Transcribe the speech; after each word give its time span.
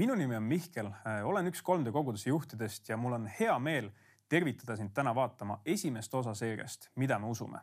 minu 0.00 0.14
nimi 0.14 0.36
on 0.36 0.42
Mihkel, 0.48 0.86
äh, 0.86 1.26
olen 1.28 1.50
üks 1.50 1.60
3D 1.66 1.92
koguduse 1.92 2.30
juhtidest 2.30 2.88
ja 2.88 2.96
mul 2.96 3.18
on 3.18 3.26
hea 3.40 3.52
meel 3.60 3.90
tervitada 4.32 4.76
sind 4.78 4.94
täna 4.96 5.12
vaatama 5.14 5.58
esimest 5.68 6.14
osa 6.14 6.32
seeriast 6.34 6.88
Mida 6.96 7.18
me 7.18 7.28
usume. 7.28 7.60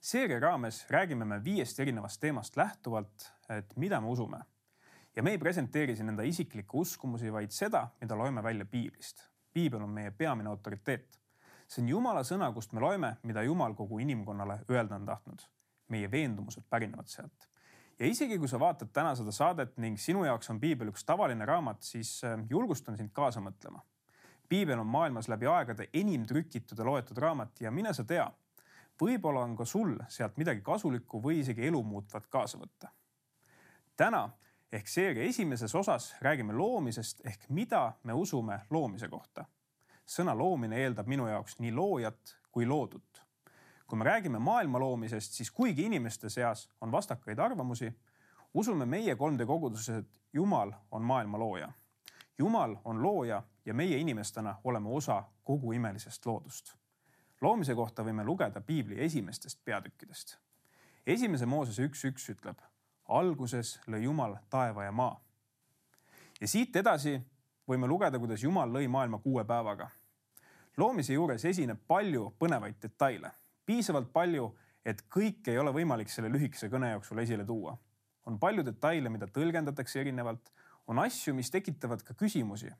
seeria 0.00 0.40
raames 0.40 0.86
räägime 0.90 1.24
me 1.24 1.44
viiest 1.44 1.80
erinevast 1.80 2.20
teemast 2.20 2.56
lähtuvalt, 2.56 3.26
et 3.48 3.76
mida 3.76 4.00
me 4.00 4.08
usume. 4.08 4.40
ja 5.16 5.22
me 5.22 5.30
ei 5.30 5.38
presenteeri 5.38 5.96
siin 5.96 6.08
enda 6.08 6.22
isiklikke 6.22 6.72
uskumusi, 6.72 7.32
vaid 7.32 7.50
seda, 7.50 7.88
mida 8.00 8.16
loeme 8.16 8.42
välja 8.42 8.64
piiblist. 8.64 9.28
piibel 9.52 9.82
on 9.82 9.90
meie 9.90 10.10
peamine 10.10 10.48
autoriteet. 10.48 11.20
see 11.68 11.82
on 11.82 11.88
Jumala 11.88 12.22
sõna, 12.22 12.52
kust 12.54 12.72
me 12.72 12.80
loeme, 12.80 13.16
mida 13.22 13.42
Jumal 13.42 13.74
kogu 13.74 13.98
inimkonnale 13.98 14.60
öelda 14.70 14.94
on 14.94 15.06
tahtnud. 15.06 15.48
meie 15.88 16.10
veendumused 16.10 16.64
pärinevad 16.70 17.06
sealt 17.08 17.49
ja 18.00 18.06
isegi 18.06 18.38
kui 18.38 18.48
sa 18.48 18.58
vaatad 18.60 18.88
täna 18.92 19.12
seda 19.14 19.32
saadet 19.34 19.76
ning 19.82 19.98
sinu 20.00 20.24
jaoks 20.24 20.50
on 20.50 20.60
piibel 20.60 20.88
üks 20.92 21.04
tavaline 21.06 21.46
raamat, 21.46 21.82
siis 21.84 22.16
äh, 22.24 22.38
julgustan 22.50 22.96
sind 22.96 23.12
kaasa 23.12 23.42
mõtlema. 23.44 23.84
piibel 24.48 24.78
on 24.78 24.86
maailmas 24.86 25.28
läbi 25.28 25.46
aegade 25.46 25.88
enim 25.94 26.24
trükitud 26.26 26.78
ja 26.78 26.84
loetud 26.84 27.18
raamat 27.18 27.60
ja 27.60 27.70
mine 27.70 27.92
sa 27.94 28.04
tea, 28.04 28.26
võib-olla 29.00 29.44
on 29.44 29.56
ka 29.56 29.64
sul 29.64 29.98
sealt 30.08 30.36
midagi 30.36 30.62
kasulikku 30.62 31.22
või 31.22 31.40
isegi 31.40 31.66
elumuutvat 31.66 32.26
kaasa 32.26 32.58
võtta. 32.58 32.88
täna 33.96 34.28
ehk 34.72 34.88
seeria 34.88 35.28
esimeses 35.28 35.74
osas 35.74 36.14
räägime 36.20 36.52
loomisest 36.52 37.26
ehk 37.26 37.48
mida 37.48 37.92
me 38.04 38.12
usume 38.12 38.60
loomise 38.70 39.08
kohta. 39.08 39.44
sõna 40.06 40.38
loomine 40.38 40.76
eeldab 40.76 41.06
minu 41.06 41.26
jaoks 41.26 41.58
nii 41.58 41.72
loojat 41.72 42.38
kui 42.50 42.66
loodut 42.66 43.29
kui 43.90 43.98
me 43.98 44.04
räägime 44.04 44.38
maailma 44.38 44.78
loomisest, 44.78 45.32
siis 45.32 45.50
kuigi 45.50 45.82
inimeste 45.82 46.28
seas 46.30 46.68
on 46.80 46.92
vastakaid 46.92 47.38
arvamusi, 47.38 47.90
usume 48.54 48.86
meie 48.86 49.14
3D 49.14 49.46
koguduses, 49.46 49.96
et 49.96 50.20
Jumal 50.32 50.72
on 50.90 51.02
maailma 51.02 51.38
looja. 51.38 51.72
Jumal 52.38 52.76
on 52.84 53.02
looja 53.02 53.42
ja 53.64 53.74
meie 53.74 53.98
inimestena 53.98 54.56
oleme 54.64 54.88
osa 54.88 55.24
kogu 55.44 55.72
imelisest 55.72 56.26
loodust. 56.26 56.74
loomise 57.40 57.74
kohta 57.74 58.04
võime 58.04 58.24
lugeda 58.24 58.60
piibli 58.60 59.04
esimestest 59.04 59.64
peatükkidest. 59.64 60.38
esimese 61.06 61.46
Moosese 61.46 61.82
üks 61.82 62.04
üks 62.04 62.28
ütleb, 62.30 62.58
alguses 63.08 63.80
lõi 63.88 64.02
Jumal 64.02 64.36
taeva 64.50 64.84
ja 64.84 64.92
maa. 64.92 65.20
ja 66.40 66.48
siit 66.48 66.76
edasi 66.76 67.20
võime 67.68 67.86
lugeda, 67.86 68.18
kuidas 68.18 68.42
Jumal 68.42 68.70
lõi 68.70 68.88
maailma 68.88 69.18
kuue 69.18 69.44
päevaga. 69.44 69.90
loomise 70.76 71.12
juures 71.12 71.44
esineb 71.44 71.78
palju 71.86 72.34
põnevaid 72.38 72.82
detaile 72.82 73.39
piisavalt 73.70 74.10
palju, 74.12 74.50
et 74.84 75.04
kõike 75.12 75.52
ei 75.52 75.60
ole 75.60 75.70
võimalik 75.74 76.10
selle 76.10 76.30
lühikese 76.32 76.70
kõne 76.72 76.94
jooksul 76.96 77.22
esile 77.22 77.46
tuua. 77.46 77.76
on 78.26 78.38
palju 78.38 78.62
detaile, 78.62 79.08
mida 79.08 79.26
tõlgendatakse 79.26 80.00
erinevalt, 80.00 80.50
on 80.86 80.98
asju, 80.98 81.34
mis 81.34 81.50
tekitavad 81.50 82.02
ka 82.02 82.14
küsimusi. 82.14 82.70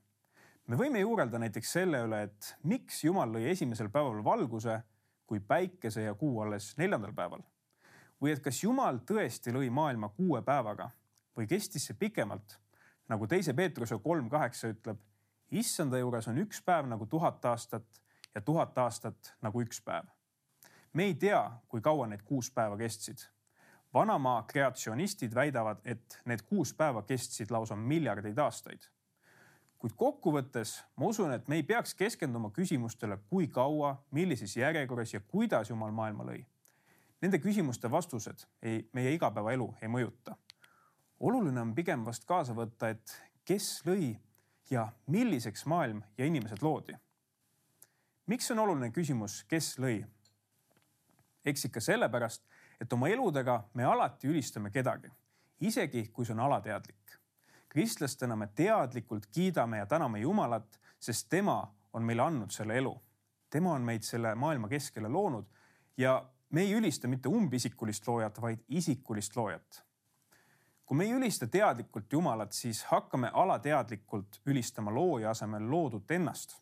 me 0.66 0.77
võime 0.77 1.00
juurelda 1.00 1.38
näiteks 1.38 1.72
selle 1.72 2.02
üle, 2.06 2.22
et 2.22 2.56
miks 2.64 3.05
Jumal 3.05 3.30
lõi 3.30 3.47
esimesel 3.52 3.88
päeval 3.88 4.24
valguse, 4.24 4.80
kui 5.27 5.41
päikese 5.41 6.02
ja 6.02 6.14
kuu 6.14 6.41
alles 6.42 6.74
neljandal 6.77 7.14
päeval. 7.14 7.42
või 8.22 8.32
et 8.32 8.42
kas 8.42 8.62
Jumal 8.64 8.98
tõesti 9.06 9.54
lõi 9.54 9.70
maailma 9.70 10.08
kuue 10.08 10.42
päevaga 10.42 10.91
või 11.36 11.47
kestis 11.47 11.86
see 11.86 11.94
pikemalt, 11.94 12.58
nagu 13.08 13.27
teise 13.27 13.54
Peetruse 13.54 13.98
kolm 13.98 14.28
kaheksa 14.28 14.69
ütleb. 14.69 14.98
issanda 15.50 15.98
juures 15.98 16.28
on 16.28 16.38
üks 16.38 16.62
päev 16.62 16.87
nagu 16.87 17.06
tuhat 17.06 17.44
aastat 17.44 18.00
ja 18.34 18.41
tuhat 18.41 18.78
aastat 18.78 19.37
nagu 19.43 19.62
üks 19.62 19.81
päev 19.81 20.19
me 20.92 21.04
ei 21.04 21.14
tea, 21.14 21.50
kui 21.68 21.80
kaua 21.80 22.06
need 22.06 22.22
kuus 22.24 22.50
päeva 22.50 22.76
kestsid. 22.76 23.18
vanamaa 23.94 24.42
kreatsionistid 24.42 25.34
väidavad, 25.34 25.80
et 25.84 26.20
need 26.24 26.42
kuus 26.46 26.74
päeva 26.74 27.02
kestsid 27.02 27.50
lausa 27.50 27.76
miljardeid 27.76 28.38
aastaid. 28.38 28.80
kuid 29.78 29.92
kokkuvõttes 29.96 30.84
ma 30.96 31.06
usun, 31.06 31.32
et 31.32 31.48
me 31.48 31.56
ei 31.56 31.62
peaks 31.62 31.94
keskenduma 31.94 32.50
küsimustele, 32.50 33.18
kui 33.28 33.48
kaua, 33.48 34.04
millises 34.10 34.56
järjekorras 34.56 35.14
ja 35.14 35.20
kuidas 35.20 35.70
Jumal 35.70 35.90
maailma 35.90 36.24
lõi. 36.24 36.44
Nende 37.20 37.38
küsimuste 37.38 37.90
vastused 37.90 38.46
ei, 38.62 38.88
meie 38.92 39.14
igapäevaelu 39.14 39.74
ei 39.82 39.88
mõjuta. 39.88 40.36
oluline 41.20 41.60
on 41.60 41.74
pigem 41.74 42.04
vast 42.04 42.24
kaasa 42.24 42.54
võtta, 42.54 42.88
et 42.88 43.22
kes 43.44 43.82
lõi 43.86 44.16
ja 44.70 44.88
milliseks 45.06 45.66
maailm 45.66 46.02
ja 46.18 46.26
inimesed 46.26 46.62
loodi. 46.62 46.94
miks 48.26 48.50
on 48.50 48.58
oluline 48.58 48.90
küsimus, 48.90 49.44
kes 49.48 49.78
lõi 49.78 50.04
eks 51.44 51.64
ikka 51.64 51.80
sellepärast, 51.80 52.44
et 52.80 52.92
oma 52.92 53.08
eludega 53.08 53.62
me 53.74 53.84
alati 53.84 54.28
ülistame 54.28 54.70
kedagi, 54.70 55.10
isegi 55.60 56.08
kui 56.12 56.24
see 56.24 56.34
on 56.34 56.40
alateadlik. 56.46 56.96
kristlastena 57.68 58.36
me 58.36 58.46
teadlikult 58.46 59.26
kiidame 59.26 59.78
ja 59.78 59.86
täname 59.86 60.18
Jumalat, 60.18 60.80
sest 61.00 61.28
tema 61.30 61.74
on 61.92 62.02
meile 62.02 62.22
andnud 62.22 62.50
selle 62.50 62.76
elu. 62.78 63.02
tema 63.50 63.72
on 63.72 63.82
meid 63.82 64.02
selle 64.02 64.34
maailma 64.34 64.68
keskele 64.68 65.08
loonud 65.08 65.46
ja 65.96 66.24
me 66.50 66.60
ei 66.60 66.74
ülista 66.74 67.08
mitte 67.08 67.28
umbisikulist 67.28 68.08
loojat, 68.08 68.40
vaid 68.40 68.58
isikulist 68.68 69.36
loojat. 69.36 69.84
kui 70.86 70.96
me 70.96 71.04
ei 71.04 71.12
ülista 71.12 71.46
teadlikult 71.46 72.12
Jumalat, 72.12 72.52
siis 72.52 72.84
hakkame 72.84 73.30
alateadlikult 73.32 74.40
ülistama 74.46 74.90
looja 74.90 75.30
asemel 75.30 75.70
loodut 75.70 76.10
ennast 76.10 76.60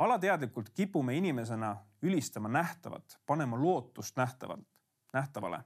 alateadlikult 0.00 0.70
kipume 0.70 1.16
inimesena 1.16 1.76
ülistama 2.02 2.48
nähtavat, 2.48 3.18
panema 3.26 3.62
lootust 3.62 4.16
nähtavalt, 4.16 4.66
nähtavale. 5.12 5.60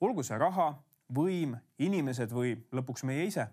olgu 0.00 0.22
see 0.22 0.38
raha, 0.38 0.82
võim, 1.14 1.56
inimesed 1.78 2.32
või 2.32 2.54
lõpuks 2.72 3.04
meie 3.04 3.24
ise. 3.24 3.46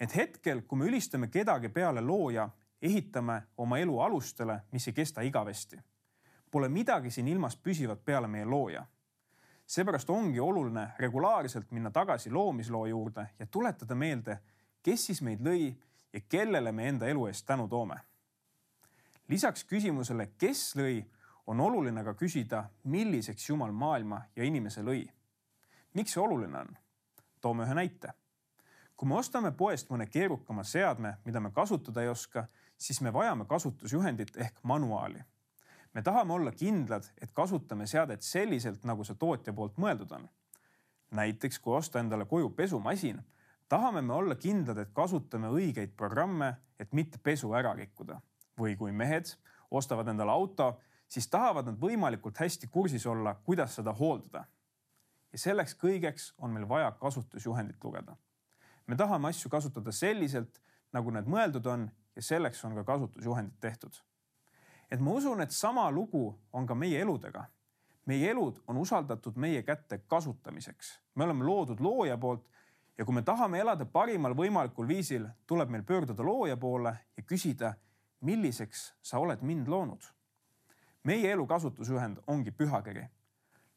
et 0.00 0.16
hetkel, 0.16 0.62
kui 0.62 0.78
me 0.78 0.84
ülistame 0.84 1.28
kedagi 1.28 1.68
peale 1.68 2.00
looja, 2.00 2.48
ehitame 2.82 3.42
oma 3.56 3.78
elu 3.78 4.00
alustele, 4.00 4.60
mis 4.72 4.88
ei 4.88 4.92
kesta 4.92 5.20
igavesti. 5.20 5.76
Pole 6.50 6.68
midagi 6.68 7.10
siin 7.10 7.28
ilmas 7.28 7.56
püsivat 7.56 8.04
peale 8.04 8.28
meie 8.28 8.44
looja. 8.44 8.86
seepärast 9.66 10.10
ongi 10.10 10.40
oluline 10.40 10.88
regulaarselt 10.98 11.70
minna 11.70 11.90
tagasi 11.90 12.30
loomisloo 12.30 12.86
juurde 12.86 13.26
ja 13.38 13.46
tuletada 13.46 13.94
meelde, 13.94 14.38
kes 14.82 15.06
siis 15.06 15.22
meid 15.22 15.40
lõi 15.40 15.74
ja 16.12 16.20
kellele 16.28 16.72
me 16.72 16.88
enda 16.88 17.06
elu 17.06 17.26
eest 17.26 17.46
tänu 17.46 17.68
toome 17.68 18.00
lisaks 19.30 19.64
küsimusele, 19.64 20.32
kes 20.38 20.74
lõi, 20.78 21.00
on 21.46 21.60
oluline 21.62 22.02
ka 22.04 22.14
küsida, 22.18 22.64
milliseks 22.90 23.48
Jumal 23.48 23.72
maailma 23.72 24.22
ja 24.36 24.44
inimese 24.44 24.82
lõi. 24.82 25.04
miks 25.94 26.12
see 26.14 26.22
oluline 26.22 26.58
on? 26.58 26.76
toome 27.40 27.64
ühe 27.64 27.74
näite. 27.74 28.12
kui 28.96 29.08
me 29.08 29.14
ostame 29.14 29.52
poest 29.52 29.90
mõne 29.90 30.06
keerukama 30.06 30.64
seadme, 30.64 31.16
mida 31.24 31.40
me 31.40 31.50
kasutada 31.50 32.02
ei 32.02 32.08
oska, 32.08 32.46
siis 32.78 33.00
me 33.00 33.12
vajame 33.12 33.44
kasutusjuhendit 33.44 34.36
ehk 34.36 34.58
manuaali. 34.62 35.22
me 35.94 36.02
tahame 36.02 36.32
olla 36.32 36.52
kindlad, 36.52 37.04
et 37.22 37.30
kasutame 37.32 37.86
seadet 37.86 38.22
selliselt, 38.22 38.84
nagu 38.84 39.04
see 39.04 39.14
tootja 39.14 39.52
poolt 39.52 39.78
mõeldud 39.78 40.12
on. 40.12 40.28
näiteks 41.10 41.58
kui 41.58 41.76
osta 41.76 42.00
endale 42.00 42.24
koju 42.24 42.50
pesumasin, 42.50 43.22
tahame 43.68 44.02
me 44.02 44.12
olla 44.12 44.34
kindlad, 44.34 44.78
et 44.78 44.90
kasutame 44.92 45.46
õigeid 45.46 45.94
programme, 45.96 46.54
et 46.78 46.92
mitte 46.92 47.18
pesu 47.18 47.54
ära 47.54 47.74
rikkuda 47.74 48.20
või 48.60 48.76
kui 48.76 48.92
mehed 48.92 49.32
ostavad 49.70 50.08
endale 50.08 50.32
auto, 50.32 50.74
siis 51.08 51.28
tahavad 51.28 51.66
nad 51.66 51.78
võimalikult 51.80 52.38
hästi 52.38 52.68
kursis 52.70 53.06
olla, 53.06 53.34
kuidas 53.44 53.74
seda 53.74 53.92
hooldada. 53.92 54.44
ja 55.32 55.38
selleks 55.38 55.76
kõigeks 55.78 56.32
on 56.38 56.50
meil 56.50 56.68
vaja 56.68 56.92
kasutusjuhendit 56.92 57.84
lugeda. 57.84 58.16
me 58.86 58.96
tahame 58.96 59.28
asju 59.28 59.50
kasutada 59.50 59.92
selliselt, 59.92 60.60
nagu 60.92 61.10
need 61.10 61.26
mõeldud 61.26 61.66
on 61.66 61.90
ja 62.16 62.22
selleks 62.22 62.64
on 62.64 62.74
ka 62.74 62.84
kasutusjuhendid 62.84 63.60
tehtud. 63.60 63.94
et 64.90 65.00
ma 65.00 65.10
usun, 65.10 65.40
et 65.40 65.50
sama 65.50 65.90
lugu 65.90 66.38
on 66.52 66.66
ka 66.66 66.74
meie 66.74 67.00
eludega. 67.00 67.44
meie 68.06 68.30
elud 68.30 68.62
on 68.66 68.76
usaldatud 68.76 69.36
meie 69.36 69.62
kätte 69.62 69.98
kasutamiseks. 69.98 71.00
me 71.14 71.24
oleme 71.24 71.44
loodud 71.44 71.80
looja 71.80 72.18
poolt 72.18 72.48
ja 72.98 73.04
kui 73.04 73.14
me 73.14 73.22
tahame 73.22 73.58
elada 73.58 73.84
parimal 73.84 74.34
võimalikul 74.34 74.88
viisil, 74.88 75.28
tuleb 75.46 75.68
meil 75.68 75.82
pöörduda 75.82 76.22
looja 76.22 76.56
poole 76.56 76.98
ja 77.16 77.22
küsida 77.22 77.74
milliseks 78.20 78.94
sa 79.02 79.18
oled 79.18 79.42
mind 79.42 79.68
loonud? 79.68 80.02
meie 81.04 81.32
elu 81.32 81.46
kasutusjuhend 81.46 82.18
ongi 82.26 82.50
pühakiri. 82.50 83.06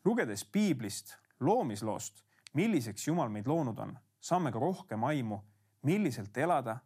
lugedes 0.06 0.46
piiblist, 0.46 1.16
loomisloost, 1.40 2.24
milliseks 2.54 3.08
Jumal 3.08 3.30
meid 3.30 3.48
loonud 3.48 3.80
on, 3.80 3.98
saame 4.20 4.52
ka 4.52 4.60
rohkem 4.60 5.04
aimu, 5.04 5.40
milliselt 5.82 6.38
elada, 6.38 6.78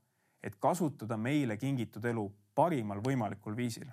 et 0.44 0.56
kasutada 0.56 1.18
meile 1.18 1.57
kingitud 1.57 2.06
elu 2.06 2.31
parimal 2.56 3.01
võimalikul 3.01 3.56
viisil. 3.56 3.89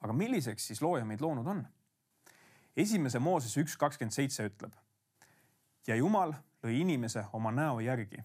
aga 0.00 0.12
milliseks 0.12 0.66
siis 0.66 0.82
looja 0.82 1.04
meid 1.04 1.20
loonud 1.20 1.46
on? 1.46 1.66
esimese 2.76 3.18
Mooses 3.18 3.56
üks 3.56 3.76
kakskümmend 3.76 4.14
seitse 4.14 4.46
ütleb. 4.46 4.72
ja 5.86 5.96
Jumal 5.96 6.34
lõi 6.62 6.80
inimese 6.80 7.24
oma 7.32 7.50
näo 7.50 7.80
järgi. 7.80 8.22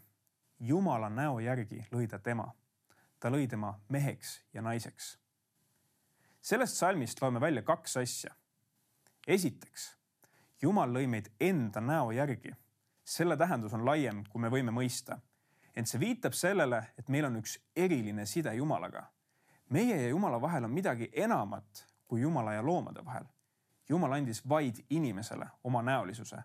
Jumala 0.60 1.10
näo 1.10 1.40
järgi 1.40 1.82
lõi 1.92 2.08
ta 2.08 2.20
tema 2.20 2.54
ta 3.26 3.32
lõi 3.34 3.48
tema 3.50 3.72
meheks 3.90 4.36
ja 4.54 4.62
naiseks. 4.62 5.18
sellest 6.42 6.78
salmist 6.78 7.22
loeme 7.22 7.40
välja 7.42 7.62
kaks 7.66 7.98
asja. 7.98 8.36
esiteks, 9.28 9.98
Jumal 10.62 10.94
lõi 10.94 11.08
meid 11.08 11.32
enda 11.40 11.82
näo 11.82 12.12
järgi. 12.12 12.52
selle 13.04 13.38
tähendus 13.38 13.74
on 13.74 13.86
laiem, 13.86 14.24
kui 14.30 14.42
me 14.42 14.50
võime 14.50 14.72
mõista. 14.72 15.18
ent 15.76 15.88
see 15.88 16.00
viitab 16.00 16.34
sellele, 16.34 16.84
et 17.00 17.10
meil 17.10 17.26
on 17.26 17.42
üks 17.42 17.58
eriline 17.76 18.26
side 18.26 18.54
Jumalaga. 18.56 19.08
meie 19.70 20.02
ja 20.02 20.10
Jumala 20.10 20.42
vahel 20.42 20.64
on 20.64 20.72
midagi 20.72 21.10
enamat 21.14 21.86
kui 22.08 22.22
Jumala 22.22 22.54
ja 22.54 22.66
loomade 22.66 23.06
vahel. 23.06 23.26
Jumal 23.90 24.12
andis 24.12 24.50
vaid 24.50 24.86
inimesele 24.90 25.48
oma 25.64 25.82
näolisuse. 25.82 26.44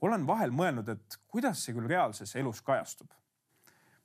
olen 0.00 0.26
vahel 0.26 0.50
mõelnud, 0.50 0.88
et 0.88 1.16
kuidas 1.26 1.64
see 1.64 1.72
küll 1.74 1.88
reaalses 1.88 2.36
elus 2.36 2.62
kajastub. 2.62 3.10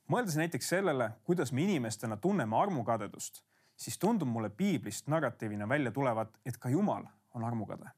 Mõeldes 0.08 0.36
näiteks 0.36 0.68
sellele, 0.68 1.10
kuidas 1.24 1.52
me 1.52 1.62
inimestena 1.62 2.16
tunneme 2.16 2.56
armukadedust, 2.56 3.42
siis 3.76 3.98
tundub 3.98 4.28
mulle 4.28 4.50
piiblist 4.50 5.08
narratiivina 5.08 5.68
välja 5.68 5.90
tulevat, 5.90 6.38
et 6.46 6.58
ka 6.58 6.68
Jumal 6.68 7.04
on 7.34 7.44
armukade. 7.44 7.90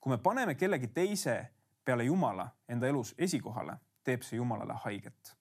kui 0.00 0.10
me 0.10 0.18
paneme 0.18 0.54
kellegi 0.54 0.88
teise 0.88 1.46
peale 1.84 2.04
Jumala 2.04 2.48
enda 2.68 2.86
elus 2.86 3.14
esikohale, 3.18 3.76
teeb 4.04 4.22
see 4.22 4.36
Jumalale 4.36 4.74
haiget. 4.84 5.36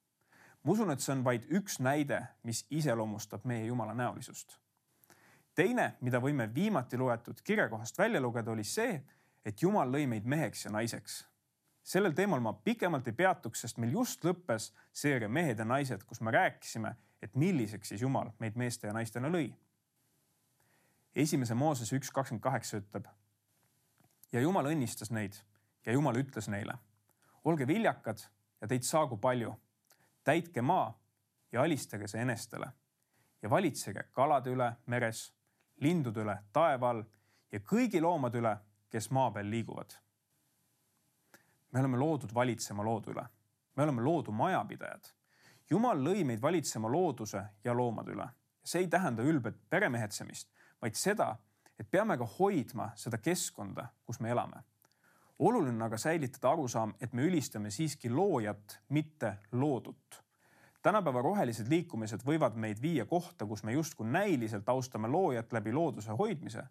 ma 0.63 0.71
usun, 0.71 0.91
et 0.91 0.99
see 0.99 1.13
on 1.13 1.23
vaid 1.23 1.45
üks 1.49 1.79
näide, 1.79 2.27
mis 2.43 2.65
iseloomustab 2.69 3.45
meie 3.45 3.65
Jumala 3.65 3.93
näolisust 3.93 4.61
teine, 5.55 5.93
mida 6.01 6.21
võime 6.21 6.47
viimati 6.53 6.97
loetud 6.97 7.41
kirjakohast 7.43 7.97
välja 7.97 8.21
lugeda, 8.21 8.51
oli 8.51 8.63
see, 8.63 9.01
et 9.45 9.61
Jumal 9.61 9.91
lõi 9.91 10.07
meid 10.07 10.25
meheks 10.25 10.65
ja 10.65 10.71
naiseks. 10.71 11.21
Sellel 11.83 12.13
teemal 12.13 12.39
ma 12.39 12.53
pikemalt 12.53 13.07
ei 13.07 13.13
peatuks, 13.17 13.61
sest 13.61 13.79
meil 13.81 13.93
just 13.97 14.25
lõppes 14.25 14.71
seeria 14.93 15.29
Mehed 15.29 15.59
ja 15.59 15.65
naised, 15.65 16.03
kus 16.07 16.21
me 16.21 16.31
rääkisime, 16.31 16.95
et 17.21 17.35
milliseks 17.35 17.93
siis 17.93 18.01
Jumal 18.01 18.31
meid 18.39 18.55
meeste 18.55 18.87
ja 18.87 18.93
naistena 18.93 19.29
lõi. 19.29 19.51
esimese 21.15 21.53
Moosese 21.53 21.95
üks 21.95 22.11
kakskümmend 22.11 22.43
kaheksa 22.43 22.77
ütleb. 22.77 23.07
ja 24.31 24.41
Jumal 24.41 24.65
õnnistas 24.65 25.11
neid 25.11 25.35
ja 25.85 25.93
Jumal 25.93 26.15
ütles 26.15 26.47
neile, 26.47 26.77
olge 27.43 27.67
viljakad 27.67 28.21
ja 28.61 28.67
teid 28.67 28.83
saagu 28.83 29.17
palju, 29.17 29.55
täitke 30.23 30.61
maa 30.61 30.93
ja 31.51 31.61
alistage 31.61 32.07
see 32.07 32.21
enestele 32.21 32.71
ja 33.41 33.49
valitsege 33.49 34.03
kalade 34.11 34.51
üle 34.53 34.75
meres 34.85 35.33
lindude 35.81 36.21
üle 36.21 36.37
taeva 36.53 36.89
all 36.89 37.03
ja 37.51 37.59
kõigi 37.59 38.01
loomade 38.01 38.37
üle, 38.37 38.55
kes 38.91 39.09
maa 39.11 39.31
peal 39.31 39.49
liiguvad. 39.49 39.97
Me 41.71 41.79
oleme 41.79 41.97
loodud 41.97 42.33
valitsema 42.33 42.83
loodu 42.83 43.11
üle. 43.11 43.25
me 43.75 43.83
oleme 43.83 44.01
loodu 44.01 44.31
majapidajad. 44.31 45.11
jumal 45.69 46.03
lõi 46.03 46.23
meid 46.25 46.41
valitsema 46.41 46.91
looduse 46.91 47.43
ja 47.63 47.73
loomade 47.73 48.11
üle. 48.11 48.27
see 48.63 48.81
ei 48.81 48.87
tähenda 48.87 49.23
ülbet 49.23 49.55
peremehetsemist, 49.69 50.49
vaid 50.81 50.95
seda, 50.95 51.35
et 51.79 51.91
peame 51.91 52.17
ka 52.17 52.25
hoidma 52.39 52.91
seda 52.95 53.17
keskkonda, 53.17 53.87
kus 54.05 54.19
me 54.19 54.29
elame. 54.29 54.63
oluline 55.39 55.75
on 55.75 55.81
aga 55.81 55.97
säilitada 55.97 56.51
arusaam, 56.51 56.93
et 56.99 57.13
me 57.13 57.23
ülistame 57.23 57.71
siiski 57.71 58.09
loojat, 58.09 58.79
mitte 58.89 59.37
loodut 59.51 60.23
tänapäeva 60.81 61.21
rohelised 61.21 61.69
liikumised 61.69 62.23
võivad 62.25 62.55
meid 62.57 62.81
viia 62.81 63.05
kohta, 63.05 63.45
kus 63.45 63.63
me 63.63 63.73
justkui 63.73 64.07
näiliselt 64.07 64.69
austame 64.69 65.07
loojat 65.07 65.53
läbi 65.53 65.73
looduse 65.73 66.11
hoidmise. 66.11 66.63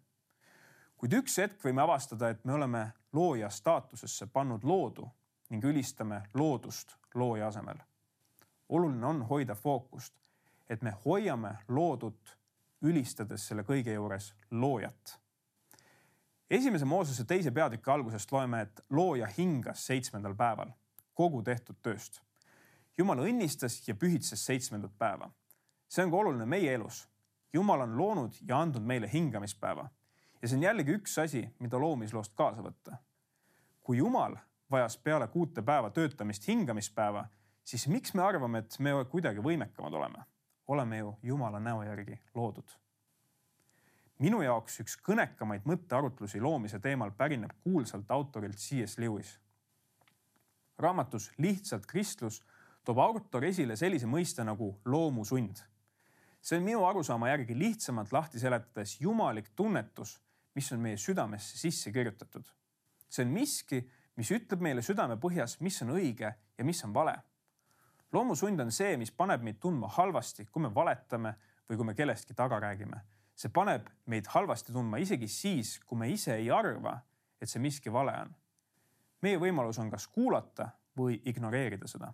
kuid 0.97 1.13
üks 1.17 1.37
hetk 1.37 1.63
võime 1.63 1.81
avastada, 1.81 2.29
et 2.29 2.43
me 2.45 2.53
oleme 2.53 2.91
looja 3.13 3.49
staatusesse 3.49 4.27
pannud 4.27 4.63
loodu 4.63 5.09
ning 5.49 5.63
ülistame 5.63 6.21
loodust 6.33 6.95
looja 7.13 7.47
asemel. 7.47 7.77
oluline 8.69 9.05
on 9.05 9.21
hoida 9.21 9.55
fookust, 9.55 10.13
et 10.69 10.81
me 10.81 10.93
hoiame 11.05 11.57
loodut, 11.67 12.37
ülistades 12.81 13.47
selle 13.47 13.63
kõige 13.63 13.93
juures 13.93 14.33
loojat. 14.51 15.19
esimese 16.49 16.85
Moosese 16.85 17.23
teise 17.25 17.51
peatüki 17.51 17.91
algusest 17.91 18.31
loeme, 18.31 18.61
et 18.61 18.81
looja 18.89 19.27
hingas 19.37 19.85
seitsmendal 19.85 20.35
päeval 20.35 20.71
kogu 21.13 21.43
tehtud 21.43 21.75
tööst 21.81 22.21
Jumal 22.97 23.23
õnnistas 23.23 23.79
ja 23.87 23.95
pühitses 23.95 24.43
seitsmendat 24.45 24.91
päeva. 24.99 25.31
see 25.87 26.03
on 26.03 26.11
ka 26.11 26.17
oluline 26.17 26.45
meie 26.45 26.73
elus. 26.73 27.07
Jumal 27.53 27.81
on 27.81 27.97
loonud 27.97 28.35
ja 28.47 28.59
andnud 28.61 28.83
meile 28.83 29.09
hingamispäeva. 29.13 29.89
Ja 30.41 30.47
see 30.47 30.57
on 30.57 30.63
jällegi 30.63 30.95
üks 30.97 31.17
asi, 31.21 31.43
mida 31.59 31.79
loomisloost 31.79 32.33
kaasa 32.35 32.61
võtta. 32.65 32.97
kui 33.81 33.97
Jumal 33.97 34.35
vajas 34.71 34.97
peale 34.97 35.27
kuute 35.27 35.61
päeva 35.61 35.89
töötamist 35.89 36.47
hingamispäeva, 36.47 37.25
siis 37.63 37.87
miks 37.87 38.13
me 38.13 38.23
arvame, 38.23 38.59
et 38.59 38.79
me 38.79 38.93
kuidagi 39.09 39.39
võimekamad 39.43 39.93
oleme? 39.93 40.23
oleme 40.67 40.97
ju 40.97 41.17
Jumala 41.23 41.59
näo 41.59 41.83
järgi 41.83 42.19
loodud. 42.35 42.69
minu 44.19 44.41
jaoks 44.41 44.79
üks 44.79 44.97
kõnekamaid 45.07 45.65
mõttearutlusi 45.65 46.41
loomise 46.41 46.79
teemal 46.79 47.11
pärineb 47.11 47.51
kuulsalt 47.63 48.11
autorilt 48.11 48.57
C.S. 48.57 48.97
Lewis. 48.97 49.39
raamatus 50.77 51.31
Lihtsalt 51.37 51.85
kristlus 51.85 52.41
toob 52.85 52.99
autor 52.99 53.43
esile 53.45 53.75
sellise 53.75 54.07
mõiste 54.07 54.43
nagu 54.43 54.79
loomusund. 54.85 55.61
see 56.41 56.57
on 56.57 56.63
minu 56.63 56.85
arusaama 56.85 57.29
järgi 57.29 57.57
lihtsamalt 57.57 58.11
lahti 58.11 58.39
seletades 58.39 59.01
jumalik 59.01 59.49
tunnetus, 59.55 60.21
mis 60.55 60.71
on 60.71 60.79
meie 60.83 60.97
südamesse 60.97 61.57
sisse 61.57 61.91
kirjutatud. 61.91 62.45
see 63.09 63.25
on 63.25 63.31
miski, 63.31 63.81
mis 64.15 64.31
ütleb 64.31 64.61
meile 64.63 64.81
südamepõhjas, 64.81 65.59
mis 65.59 65.81
on 65.83 65.95
õige 65.97 66.33
ja 66.57 66.65
mis 66.65 66.83
on 66.85 66.93
vale. 66.93 67.15
loomusund 68.13 68.59
on 68.59 68.71
see, 68.71 68.97
mis 68.97 69.11
paneb 69.11 69.43
meid 69.43 69.59
tundma 69.59 69.87
halvasti, 69.87 70.45
kui 70.45 70.61
me 70.61 70.73
valetame 70.75 71.35
või 71.69 71.77
kui 71.77 71.85
me 71.85 71.93
kellestki 71.93 72.33
taga 72.33 72.59
räägime. 72.59 73.01
see 73.35 73.49
paneb 73.49 73.89
meid 74.05 74.27
halvasti 74.27 74.73
tundma 74.73 74.97
isegi 74.97 75.27
siis, 75.27 75.79
kui 75.79 75.97
me 75.97 76.09
ise 76.09 76.35
ei 76.35 76.51
arva, 76.51 76.99
et 77.41 77.49
see 77.49 77.59
miski 77.59 77.89
vale 77.89 78.17
on. 78.21 78.35
meie 79.21 79.37
võimalus 79.37 79.79
on 79.79 79.89
kas 79.89 80.07
kuulata 80.07 80.69
või 80.97 81.21
ignoreerida 81.25 81.87
seda 81.87 82.13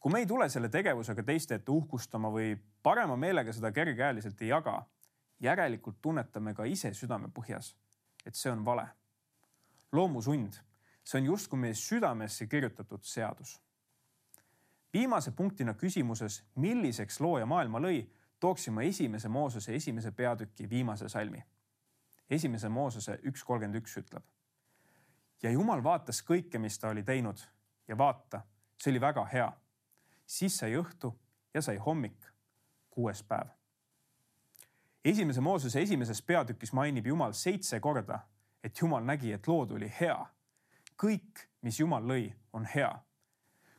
kui 0.00 0.12
me 0.12 0.22
ei 0.22 0.26
tule 0.26 0.48
selle 0.48 0.68
tegevusega 0.72 1.22
teiste 1.22 1.58
ette 1.58 1.72
uhkustama 1.72 2.30
või 2.32 2.54
parema 2.82 3.16
meelega 3.20 3.52
seda 3.52 3.70
kergekäeliselt 3.72 4.40
ei 4.42 4.48
jaga, 4.48 4.78
järelikult 5.40 6.00
tunnetame 6.02 6.54
ka 6.54 6.64
ise 6.64 6.92
südamepõhjas, 6.94 7.74
et 8.26 8.34
see 8.34 8.52
on 8.52 8.64
vale. 8.64 8.88
loomusund, 9.92 10.54
see 11.04 11.18
on 11.20 11.26
justkui 11.26 11.58
meie 11.58 11.74
südamesse 11.74 12.46
kirjutatud 12.46 13.02
seadus. 13.02 13.60
viimase 14.92 15.30
punktina 15.30 15.74
küsimuses, 15.74 16.44
milliseks 16.54 17.20
looja 17.20 17.46
maailma 17.46 17.78
lõi, 17.78 18.06
tooksime 18.40 18.86
esimese 18.86 19.28
Moosese 19.28 19.74
esimese 19.74 20.10
peatüki 20.10 20.70
viimase 20.70 21.08
salmi. 21.08 21.44
esimese 22.30 22.68
Moosese 22.68 23.18
üks 23.22 23.44
kolmkümmend 23.44 23.82
üks 23.82 23.96
ütleb. 23.96 24.22
ja 25.42 25.50
Jumal 25.50 25.82
vaatas 25.82 26.22
kõike, 26.22 26.58
mis 26.58 26.78
ta 26.78 26.88
oli 26.88 27.02
teinud 27.02 27.40
ja 27.88 27.98
vaata, 27.98 28.42
see 28.78 28.90
oli 28.90 29.00
väga 29.00 29.24
hea 29.24 29.52
siis 30.30 30.58
sai 30.58 30.76
õhtu 30.78 31.10
ja 31.54 31.62
sai 31.62 31.76
hommik, 31.82 32.26
kuues 32.90 33.22
päev. 33.26 33.50
Esimese 35.04 35.40
Moosese 35.40 35.80
esimeses 35.80 36.22
peatükis 36.22 36.72
mainib 36.72 37.06
Jumal 37.06 37.32
seitse 37.32 37.80
korda, 37.80 38.18
et 38.64 38.80
Jumal 38.80 39.04
nägi, 39.04 39.32
et 39.32 39.48
lood 39.48 39.70
oli 39.70 39.92
hea. 40.00 40.26
kõik, 41.02 41.46
mis 41.62 41.80
Jumal 41.80 42.04
lõi, 42.04 42.32
on 42.52 42.64
hea. 42.64 42.98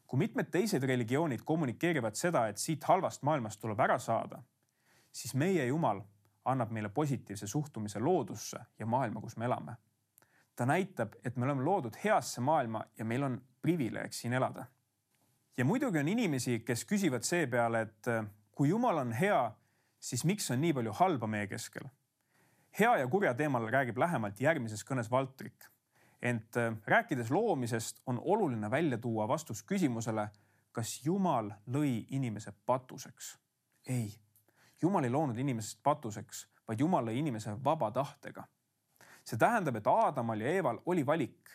kui 0.08 0.18
mitmed 0.20 0.50
teised 0.52 0.84
religioonid 0.84 1.42
kommunikeerivad 1.46 2.16
seda, 2.16 2.48
et 2.48 2.58
siit 2.58 2.84
halvast 2.84 3.22
maailmast 3.24 3.62
tuleb 3.62 3.80
ära 3.80 4.00
saada, 4.00 4.44
siis 5.12 5.34
meie 5.36 5.66
Jumal 5.66 6.02
annab 6.46 6.72
meile 6.72 6.90
positiivse 6.90 7.48
suhtumise 7.48 8.00
loodusse 8.00 8.60
ja 8.80 8.86
maailma, 8.86 9.22
kus 9.22 9.38
me 9.38 9.46
elame. 9.46 9.76
ta 10.56 10.66
näitab, 10.66 11.14
et 11.24 11.38
me 11.38 11.46
oleme 11.46 11.64
loodud 11.64 11.96
heasse 12.04 12.42
maailma 12.42 12.84
ja 12.98 13.06
meil 13.06 13.24
on 13.24 13.42
privileeg 13.62 14.14
siin 14.14 14.34
elada 14.34 14.66
ja 15.58 15.66
muidugi 15.66 16.00
on 16.00 16.08
inimesi, 16.08 16.60
kes 16.66 16.86
küsivad 16.86 17.26
seepeale, 17.28 17.82
et 17.82 18.08
kui 18.56 18.70
Jumal 18.70 18.98
on 18.98 19.12
hea, 19.14 19.52
siis 20.02 20.26
miks 20.26 20.52
on 20.52 20.62
nii 20.62 20.74
palju 20.74 20.94
halba 21.00 21.28
meie 21.28 21.48
keskel? 21.48 21.88
hea 22.80 22.98
ja 22.98 23.08
kurja 23.08 23.34
teemal 23.34 23.68
räägib 23.68 23.98
lähemalt 23.98 24.42
järgmises 24.42 24.84
kõnes 24.88 25.12
Valtrik. 25.12 25.68
ent 26.22 26.58
äh, 26.58 26.76
rääkides 26.86 27.32
loomisest, 27.32 28.02
on 28.06 28.20
oluline 28.24 28.72
välja 28.72 28.98
tuua 28.98 29.28
vastus 29.28 29.64
küsimusele, 29.64 30.30
kas 30.72 31.06
Jumal 31.06 31.52
lõi 31.68 32.06
inimese 32.10 32.54
patuseks? 32.66 33.38
ei, 33.88 34.14
Jumal 34.82 35.04
ei 35.04 35.10
loonud 35.10 35.38
inimesest 35.38 35.80
patuseks, 35.84 36.48
vaid 36.68 36.80
Jumal 36.80 37.06
lõi 37.06 37.18
inimese 37.20 37.56
vaba 37.64 37.92
tahtega. 37.92 38.44
see 39.24 39.38
tähendab, 39.38 39.76
et 39.76 39.88
Aadamal 39.88 40.42
ja 40.42 40.48
Eeval 40.48 40.80
oli 40.86 41.06
valik. 41.06 41.50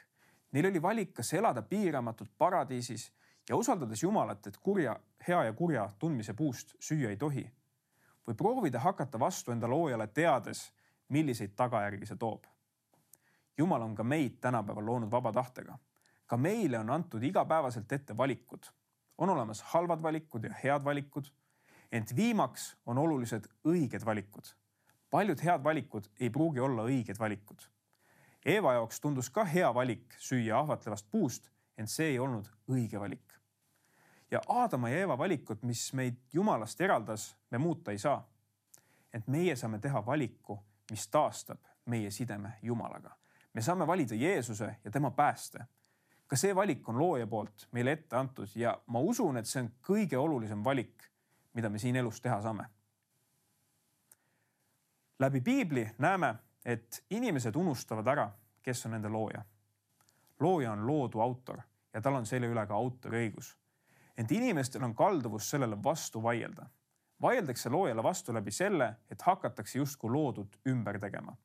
Neil 0.52 0.66
oli 0.66 0.82
valik, 0.82 1.14
kas 1.14 1.32
elada 1.34 1.62
piiramatult 1.62 2.30
paradiisis 2.38 3.12
ja 3.48 3.56
usaldades 3.56 4.02
Jumalat, 4.02 4.46
et 4.46 4.56
kurja, 4.56 4.96
hea 5.28 5.44
ja 5.44 5.52
kurja 5.52 5.88
tundmise 5.98 6.34
puust 6.34 6.76
süüa 6.80 7.10
ei 7.10 7.16
tohi. 7.16 7.50
Või 8.26 8.34
proovida 8.34 8.80
hakata 8.80 9.18
vastu 9.18 9.52
enda 9.52 9.68
loojale, 9.70 10.06
teades, 10.06 10.72
milliseid 11.08 11.54
tagajärgi 11.56 12.06
see 12.06 12.18
toob. 12.18 12.46
Jumal 13.58 13.82
on 13.82 13.94
ka 13.94 14.04
meid 14.04 14.40
tänapäeval 14.40 14.86
loonud 14.86 15.10
vaba 15.10 15.32
tahtega. 15.32 15.78
ka 16.26 16.36
meile 16.36 16.78
on 16.78 16.90
antud 16.90 17.22
igapäevaselt 17.22 17.92
ette 17.92 18.16
valikud. 18.16 18.66
on 19.18 19.30
olemas 19.30 19.62
halvad 19.62 20.02
valikud 20.02 20.44
ja 20.44 20.54
head 20.64 20.84
valikud. 20.84 21.24
ent 21.92 22.16
viimaks 22.16 22.76
on 22.86 22.98
olulised 22.98 23.46
õiged 23.64 24.04
valikud. 24.04 24.44
paljud 25.10 25.40
head 25.44 25.64
valikud 25.64 26.08
ei 26.20 26.30
pruugi 26.30 26.60
olla 26.60 26.82
õiged 26.82 27.18
valikud. 27.18 27.62
Eeva 28.44 28.72
jaoks 28.72 29.00
tundus 29.00 29.30
ka 29.30 29.44
hea 29.44 29.74
valik 29.74 30.14
süüa 30.18 30.58
ahvatlevast 30.58 31.06
puust 31.10 31.50
ent 31.78 31.90
see 31.90 32.06
ei 32.06 32.18
olnud 32.18 32.48
õige 32.68 33.00
valik. 33.00 33.25
Ja 34.30 34.40
Aadama 34.48 34.88
ja 34.88 34.98
Eeva 34.98 35.18
valikut, 35.18 35.62
mis 35.62 35.92
meid 35.92 36.16
Jumalast 36.32 36.80
eraldas, 36.80 37.36
me 37.50 37.58
muuta 37.58 37.90
ei 37.90 37.98
saa. 37.98 38.28
ent 39.14 39.26
meie 39.26 39.56
saame 39.56 39.78
teha 39.78 40.06
valiku, 40.06 40.58
mis 40.90 41.08
taastab 41.08 41.58
meie 41.86 42.10
sideme 42.10 42.52
Jumalaga. 42.62 43.16
me 43.52 43.62
saame 43.62 43.86
valida 43.86 44.14
Jeesuse 44.14 44.76
ja 44.84 44.90
tema 44.90 45.10
pääste. 45.10 45.66
ka 46.26 46.36
see 46.36 46.54
valik 46.54 46.88
on 46.88 46.98
looja 46.98 47.26
poolt 47.26 47.68
meile 47.72 47.92
ette 47.92 48.16
antud 48.16 48.48
ja 48.54 48.80
ma 48.86 48.98
usun, 48.98 49.36
et 49.36 49.46
see 49.46 49.62
on 49.62 49.70
kõige 49.88 50.18
olulisem 50.18 50.64
valik, 50.64 51.02
mida 51.52 51.68
me 51.68 51.78
siin 51.78 51.96
elus 51.96 52.20
teha 52.20 52.42
saame. 52.42 52.64
läbi 55.18 55.40
piibli 55.40 55.90
näeme, 55.98 56.34
et 56.64 57.04
inimesed 57.10 57.56
unustavad 57.56 58.06
ära, 58.06 58.30
kes 58.62 58.86
on 58.86 58.92
nende 58.92 59.08
looja. 59.08 59.44
looja 60.40 60.72
on 60.72 60.86
loodu 60.86 61.20
autor 61.20 61.60
ja 61.94 62.00
tal 62.00 62.14
on 62.14 62.26
selle 62.26 62.46
üle 62.46 62.66
ka 62.66 62.74
autoriõigus. 62.74 63.56
Ent 64.16 64.32
inimestel 64.32 64.84
on 64.84 64.94
kalduvus 64.94 65.50
sellele 65.50 65.82
vastu 65.84 66.22
vaielda. 66.22 66.66
vaieldakse 67.22 67.70
loojale 67.70 68.02
vastu 68.02 68.34
läbi 68.34 68.50
selle, 68.50 68.94
et 69.10 69.22
hakatakse 69.22 69.78
justkui 69.78 70.10
loodut 70.10 70.60
ümber 70.68 70.98
tegema. 71.00 71.36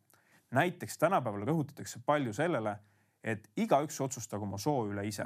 näiteks 0.51 0.97
tänapäeval 0.97 1.45
rõhutatakse 1.47 1.99
palju 2.05 2.33
sellele, 2.33 2.75
et 3.23 3.51
igaüks 3.57 4.01
otsustagu 4.01 4.43
oma 4.43 4.57
soo 4.57 4.87
üle 4.87 5.07
ise. 5.07 5.25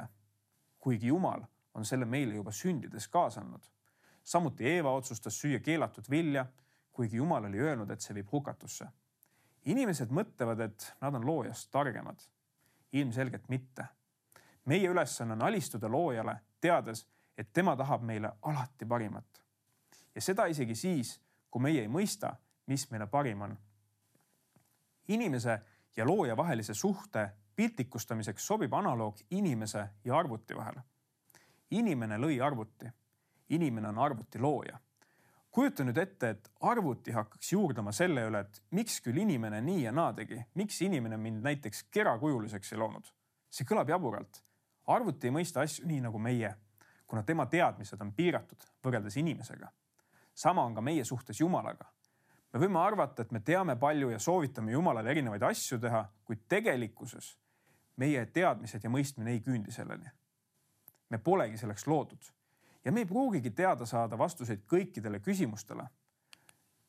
kuigi 0.78 1.06
Jumal 1.06 1.42
on 1.74 1.84
selle 1.84 2.04
meile 2.04 2.34
juba 2.34 2.52
sündides 2.52 3.08
kaasa 3.08 3.40
andnud. 3.40 3.64
samuti 4.24 4.64
Eeva 4.64 4.90
otsustas 4.90 5.42
süüa 5.44 5.60
keelatud 5.60 6.10
vilja, 6.10 6.46
kuigi 6.92 7.16
Jumal 7.16 7.44
oli 7.44 7.58
öelnud, 7.58 7.90
et 7.90 8.00
see 8.00 8.14
viib 8.14 8.32
hukatusse 8.32 8.88
inimesed 9.66 10.12
mõtlevad, 10.14 10.62
et 10.68 10.88
nad 11.02 11.14
on 11.14 11.26
loojast 11.26 11.70
targemad. 11.70 12.20
ilmselgelt 12.92 13.48
mitte. 13.48 13.84
meie 14.64 14.88
ülesanne 14.88 15.32
on 15.32 15.42
alistuda 15.42 15.88
loojale, 15.88 16.36
teades, 16.60 17.06
et 17.38 17.52
tema 17.52 17.76
tahab 17.76 18.02
meile 18.02 18.32
alati 18.42 18.86
parimat. 18.86 19.42
ja 20.14 20.20
seda 20.20 20.46
isegi 20.46 20.74
siis, 20.74 21.20
kui 21.50 21.62
meie 21.62 21.80
ei 21.82 21.88
mõista, 21.88 22.36
mis 22.66 22.90
meile 22.90 23.06
parim 23.06 23.40
on. 23.40 23.58
inimese 25.08 25.60
ja 25.96 26.06
looja 26.06 26.36
vahelise 26.36 26.74
suhte 26.74 27.28
piltlikustamiseks 27.56 28.46
sobib 28.46 28.72
analoog 28.74 29.16
inimese 29.30 29.88
ja 30.04 30.18
arvuti 30.18 30.56
vahel. 30.56 30.80
inimene 31.70 32.16
lõi 32.16 32.40
arvuti. 32.42 32.86
inimene 33.48 33.88
on 33.88 33.98
arvuti 33.98 34.38
looja 34.38 34.78
kujuta 35.56 35.86
nüüd 35.88 35.96
ette, 35.96 36.30
et 36.34 36.48
arvuti 36.68 37.14
hakkaks 37.16 37.54
juurdlema 37.54 37.92
selle 37.96 38.26
üle, 38.28 38.42
et 38.44 38.58
miks 38.76 38.98
küll 39.00 39.16
inimene 39.22 39.62
nii 39.64 39.86
ja 39.86 39.92
naa 39.96 40.10
tegi, 40.12 40.36
miks 40.60 40.82
inimene 40.84 41.16
mind 41.16 41.40
näiteks 41.46 41.86
kerakujuliseks 41.96 42.74
ei 42.74 42.80
loonud. 42.82 43.08
see 43.50 43.64
kõlab 43.64 43.88
jaburalt. 43.88 44.42
arvuti 44.86 45.30
ei 45.30 45.32
mõista 45.32 45.64
asju 45.64 45.86
nii 45.88 46.02
nagu 46.04 46.18
meie, 46.20 46.50
kuna 47.06 47.22
tema 47.22 47.46
teadmised 47.46 48.00
on 48.00 48.12
piiratud 48.12 48.66
võrreldes 48.84 49.16
inimesega. 49.16 49.68
sama 50.34 50.64
on 50.64 50.74
ka 50.74 50.80
meie 50.80 51.04
suhtes 51.04 51.40
Jumalaga. 51.40 51.86
me 52.52 52.60
võime 52.60 52.78
arvata, 52.78 53.22
et 53.22 53.32
me 53.32 53.40
teame 53.40 53.76
palju 53.76 54.10
ja 54.10 54.18
soovitame 54.18 54.72
Jumalale 54.72 55.10
erinevaid 55.10 55.42
asju 55.42 55.78
teha, 55.78 56.08
kuid 56.24 56.46
tegelikkuses 56.48 57.36
meie 57.96 58.26
teadmised 58.26 58.84
ja 58.84 58.90
mõistmine 58.90 59.30
ei 59.30 59.40
küündi 59.40 59.72
selleni. 59.72 60.10
me 61.10 61.18
polegi 61.18 61.58
selleks 61.58 61.86
loodud 61.86 62.32
ja 62.86 62.92
me 62.92 63.00
ei 63.00 63.06
pruugigi 63.06 63.50
teada 63.50 63.86
saada 63.86 64.18
vastuseid 64.18 64.62
kõikidele 64.70 65.20
küsimustele. 65.20 65.86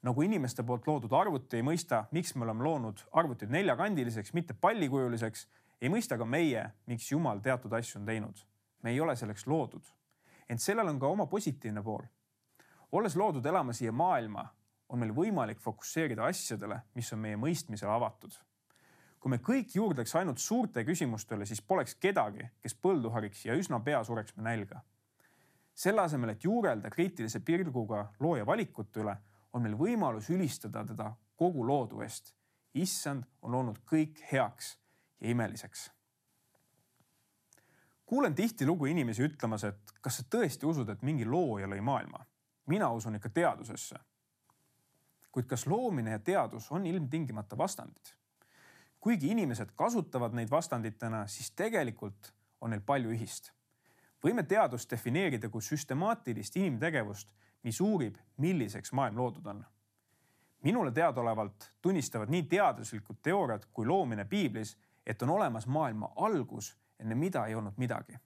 nagu 0.01 0.21
inimeste 0.21 0.63
poolt 0.63 0.87
loodud 0.87 1.13
arvuti 1.13 1.57
ei 1.57 1.63
mõista, 1.65 2.03
miks 2.11 2.35
me 2.35 2.45
oleme 2.45 2.63
loonud 2.63 3.01
arvutid 3.11 3.49
neljakandiliseks, 3.49 4.33
mitte 4.33 4.53
pallikujuliseks, 4.53 5.47
ei 5.81 5.89
mõista 5.89 6.17
ka 6.17 6.25
meie, 6.25 6.69
miks 6.85 7.11
Jumal 7.11 7.39
teatud 7.39 7.73
asju 7.73 7.99
on 7.99 8.05
teinud. 8.05 8.45
me 8.83 8.89
ei 8.89 8.99
ole 8.99 9.15
selleks 9.15 9.47
loodud. 9.47 9.85
Ent 10.49 10.61
sellel 10.61 10.87
on 10.87 10.99
ka 10.99 11.07
oma 11.07 11.25
positiivne 11.25 11.83
pool. 11.83 12.03
olles 12.91 13.15
loodud 13.15 13.45
elama 13.45 13.73
siia 13.73 13.91
maailma, 13.91 14.47
on 14.89 14.99
meil 14.99 15.11
võimalik 15.13 15.59
fokusseerida 15.59 16.25
asjadele, 16.25 16.81
mis 16.95 17.13
on 17.13 17.19
meie 17.19 17.37
mõistmisele 17.37 17.91
avatud 17.91 18.33
kui 19.19 19.31
me 19.33 19.37
kõik 19.41 19.73
juurdleks 19.75 20.13
ainult 20.15 20.37
suurte 20.37 20.83
küsimuste 20.85 21.35
üle, 21.35 21.45
siis 21.45 21.59
poleks 21.61 21.95
kedagi, 21.95 22.45
kes 22.61 22.75
põldu 22.77 23.09
hariks 23.11 23.45
ja 23.45 23.55
üsna 23.57 23.79
pea 23.83 24.03
sureks 24.05 24.35
me 24.37 24.43
nälga 24.45 24.83
selle 25.77 26.01
asemel, 26.01 26.33
et 26.33 26.43
juurelda 26.43 26.89
kriitilise 26.89 27.43
pilguga 27.45 28.07
looja 28.19 28.45
valikute 28.45 29.03
üle, 29.03 29.13
on 29.53 29.61
meil 29.61 29.75
võimalus 29.77 30.31
ülistada 30.33 30.83
teda 30.85 31.11
kogu 31.37 31.65
loodu 31.65 32.01
eest. 32.01 32.33
issand 32.73 33.23
on 33.41 33.51
loonud 33.51 33.77
kõik 33.89 34.19
heaks 34.31 34.77
ja 35.21 35.29
imeliseks. 35.29 35.91
Kuulen 38.07 38.35
tihtilugu 38.35 38.87
inimesi 38.89 39.25
ütlemas, 39.27 39.67
et 39.67 39.93
kas 40.01 40.17
sa 40.19 40.23
tõesti 40.35 40.65
usud, 40.65 40.89
et 40.89 41.03
mingi 41.05 41.25
looja 41.25 41.67
lõi 41.67 41.81
maailma? 41.81 42.25
mina 42.67 42.89
usun 42.91 43.15
ikka 43.15 43.29
teadusesse. 43.29 43.99
kuid 45.31 45.45
kas 45.45 45.67
loomine 45.67 46.11
ja 46.11 46.19
teadus 46.19 46.71
on 46.71 46.85
ilmtingimata 46.85 47.57
vastandid? 47.57 48.15
kuigi 48.99 49.27
inimesed 49.31 49.75
kasutavad 49.75 50.33
neid 50.33 50.49
vastanditena, 50.49 51.27
siis 51.27 51.51
tegelikult 51.51 52.33
on 52.61 52.73
neil 52.73 52.81
palju 52.81 53.13
ühist 53.13 53.53
võime 54.23 54.43
teadust 54.43 54.91
defineerida 54.91 55.49
kui 55.49 55.61
süstemaatilist 55.61 56.57
inimtegevust, 56.57 57.33
mis 57.63 57.81
uurib, 57.81 58.17
milliseks 58.37 58.91
maailm 58.91 59.17
loodud 59.17 59.45
on. 59.45 59.65
minule 60.63 60.91
teadaolevalt 60.91 61.71
tunnistavad 61.81 62.29
nii 62.29 62.43
teaduslikud 62.43 63.17
teooriad 63.23 63.67
kui 63.73 63.85
loomine 63.85 64.25
piiblis, 64.25 64.77
et 65.05 65.21
on 65.21 65.29
olemas 65.29 65.67
maailma 65.67 66.11
algus, 66.15 66.77
enne 66.99 67.15
mida 67.15 67.45
ei 67.47 67.55
olnud 67.55 67.77
midagi. 67.77 68.17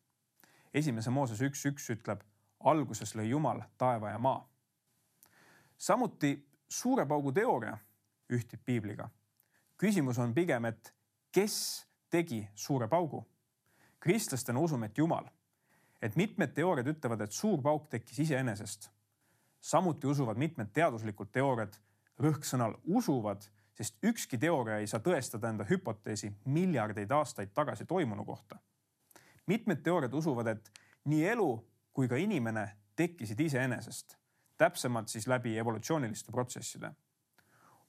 esimese 0.73 1.09
Mooses 1.09 1.41
üks, 1.41 1.65
üks 1.65 1.89
ütleb, 1.89 2.21
alguses 2.59 3.15
lõi 3.15 3.29
Jumal 3.29 3.61
taeva 3.77 4.09
ja 4.09 4.19
maa. 4.19 4.49
samuti 5.77 6.47
suure 6.69 7.05
paugu 7.05 7.31
teooria 7.31 7.77
ühtib 8.29 8.59
piibliga. 8.65 9.09
küsimus 9.77 10.17
on 10.17 10.33
pigem, 10.33 10.65
et 10.65 10.93
kes 11.31 11.87
tegi 12.09 12.47
suure 12.55 12.87
paugu? 12.87 13.27
kristlastena 13.99 14.59
usume, 14.59 14.85
et 14.85 14.97
Jumal 14.97 15.25
et 16.01 16.17
mitmed 16.17 16.53
teooriad 16.57 16.89
ütlevad, 16.95 17.21
et 17.21 17.31
suur 17.35 17.61
pauk 17.61 17.87
tekkis 17.89 18.19
iseenesest. 18.25 18.89
samuti 19.61 20.07
usuvad 20.07 20.37
mitmed 20.41 20.71
teaduslikud 20.73 21.29
teooriad, 21.31 21.75
rõhksõnal 22.19 22.73
usuvad, 22.85 23.43
sest 23.73 23.97
ükski 24.03 24.37
teooria 24.37 24.77
ei 24.77 24.87
saa 24.87 24.99
tõestada 24.99 25.49
enda 25.49 25.65
hüpoteesi 25.69 26.31
miljardeid 26.45 27.11
aastaid 27.11 27.53
tagasi 27.53 27.85
toimunu 27.85 28.25
kohta. 28.25 28.57
mitmed 29.47 29.81
teooriad 29.83 30.13
usuvad, 30.13 30.47
et 30.47 30.71
nii 31.05 31.25
elu 31.27 31.67
kui 31.93 32.07
ka 32.07 32.15
inimene 32.15 32.69
tekkisid 32.95 33.39
iseenesest, 33.39 34.17
täpsemalt 34.57 35.07
siis 35.07 35.27
läbi 35.27 35.57
evolutsiooniliste 35.57 36.31
protsesside. 36.31 36.91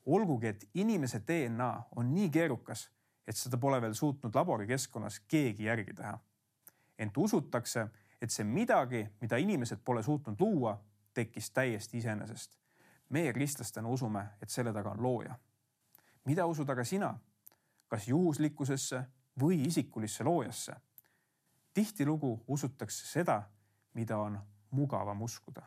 olgugi, 0.06 0.46
et 0.46 0.68
inimese 0.74 1.20
DNA 1.26 1.82
on 1.96 2.14
nii 2.14 2.30
keerukas, 2.30 2.90
et 3.26 3.36
seda 3.36 3.56
pole 3.56 3.80
veel 3.82 3.94
suutnud 3.94 4.34
laborikeskkonnas 4.34 5.20
keegi 5.28 5.64
järgi 5.64 5.94
teha. 5.94 6.18
ent 6.98 7.16
usutakse, 7.16 7.86
et 8.22 8.30
see 8.30 8.44
midagi, 8.44 9.06
mida 9.20 9.36
inimesed 9.36 9.78
pole 9.84 10.02
suutnud 10.02 10.40
luua, 10.40 10.84
tekkis 11.14 11.50
täiesti 11.50 11.98
iseenesest. 11.98 12.58
meie 13.08 13.32
kristlastena 13.32 13.88
usume, 13.88 14.26
et 14.42 14.50
selle 14.50 14.72
taga 14.72 14.90
on 14.90 15.02
looja. 15.02 15.34
Mida 16.24 16.46
usud 16.46 16.70
aga 16.70 16.84
sina? 16.84 17.18
kas 17.88 18.08
juhuslikkusesse 18.08 19.02
või 19.40 19.66
isikulisse 19.66 20.24
loojasse? 20.24 20.74
tihtilugu 21.74 22.44
usutakse 22.48 23.06
seda, 23.06 23.42
mida 23.94 24.18
on 24.18 24.38
mugavam 24.70 25.22
uskuda. 25.22 25.62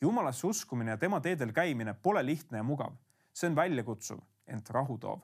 jumalasse 0.00 0.46
uskumine 0.46 0.90
ja 0.90 0.96
tema 0.96 1.20
teedel 1.20 1.52
käimine 1.52 1.94
pole 1.94 2.26
lihtne 2.26 2.58
ja 2.58 2.62
mugav. 2.62 2.92
see 3.32 3.50
on 3.50 3.56
väljakutsuv, 3.56 4.20
ent 4.46 4.70
rahu 4.70 4.98
toov. 4.98 5.20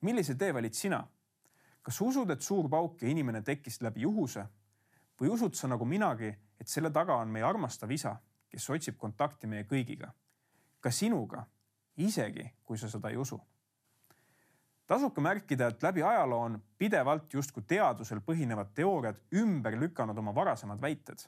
millise 0.00 0.34
tee 0.34 0.54
valid 0.54 0.72
sina? 0.72 1.06
kas 1.82 2.00
usud, 2.00 2.30
et 2.30 2.42
suur 2.42 2.68
pauk 2.68 3.02
ja 3.02 3.08
inimene 3.08 3.42
tekkis 3.42 3.80
läbi 3.82 4.00
juhuse 4.00 4.46
või 5.20 5.28
usud 5.32 5.54
sa 5.54 5.68
nagu 5.68 5.84
minagi, 5.84 6.34
et 6.60 6.68
selle 6.68 6.90
taga 6.90 7.16
on 7.16 7.28
meie 7.28 7.44
armastav 7.44 7.90
isa, 7.90 8.16
kes 8.48 8.70
otsib 8.70 8.96
kontakti 8.98 9.46
meie 9.46 9.64
kõigiga, 9.64 10.10
ka 10.80 10.90
sinuga, 10.90 11.46
isegi 11.96 12.52
kui 12.64 12.78
sa 12.78 12.88
seda 12.88 13.10
ei 13.10 13.16
usu? 13.16 13.40
tasub 14.86 15.14
ka 15.14 15.20
märkida, 15.20 15.66
et 15.66 15.82
läbi 15.82 16.02
ajaloo 16.02 16.40
on 16.40 16.60
pidevalt 16.78 17.34
justkui 17.34 17.62
teadusel 17.66 18.20
põhinevad 18.20 18.70
teooriad 18.74 19.18
ümber 19.34 19.74
lükanud 19.80 20.18
oma 20.18 20.34
varasemad 20.34 20.80
väited. 20.80 21.18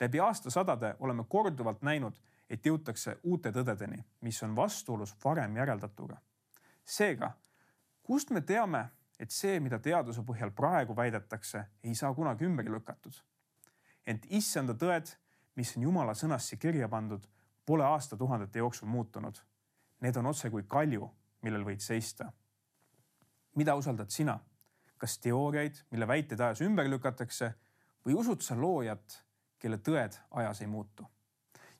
läbi 0.00 0.20
aastasadade 0.20 0.96
oleme 0.98 1.24
korduvalt 1.28 1.82
näinud, 1.82 2.18
et 2.50 2.66
jõutakse 2.66 3.16
uute 3.22 3.52
tõdedeni, 3.52 4.02
mis 4.20 4.42
on 4.42 4.56
vastuolus 4.56 5.14
varem 5.24 5.56
järeldatuga. 5.56 6.16
seega, 6.84 7.32
kust 8.02 8.30
me 8.30 8.40
teame, 8.40 8.88
et 9.18 9.30
see, 9.30 9.60
mida 9.60 9.78
teaduse 9.78 10.22
põhjal 10.26 10.50
praegu 10.50 10.96
väidetakse, 10.96 11.64
ei 11.84 11.94
saa 11.94 12.14
kunagi 12.14 12.44
ümber 12.44 12.64
lükatud. 12.64 13.14
ent 14.06 14.26
issanda 14.28 14.74
tõed, 14.74 15.14
mis 15.54 15.76
on 15.76 15.82
Jumala 15.82 16.14
sõnasse 16.14 16.56
kirja 16.56 16.88
pandud, 16.88 17.28
pole 17.66 17.84
aastatuhandete 17.84 18.58
jooksul 18.58 18.88
muutunud. 18.88 19.38
Need 20.02 20.16
on 20.18 20.26
otse 20.26 20.50
kui 20.50 20.64
kalju, 20.68 21.06
millel 21.42 21.64
võid 21.64 21.80
seista. 21.80 22.32
mida 23.54 23.74
usaldad 23.76 24.10
sina? 24.10 24.38
kas 24.98 25.18
teooriaid, 25.18 25.80
mille 25.90 26.06
väiteid 26.06 26.40
ajas 26.40 26.60
ümber 26.62 26.86
lükatakse 26.86 27.52
või 28.06 28.14
usud 28.14 28.42
sa 28.42 28.54
loojat, 28.54 29.16
kelle 29.58 29.78
tõed 29.78 30.18
ajas 30.30 30.60
ei 30.60 30.66
muutu? 30.66 31.06